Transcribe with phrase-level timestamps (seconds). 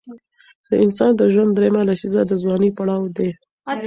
[0.69, 3.29] د انسان د ژوند دریمه لسیزه د ځوانۍ پړاو دی.